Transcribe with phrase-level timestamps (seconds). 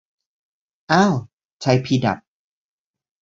[0.91, 1.13] อ้าว
[1.59, 2.17] ไทยพีดับ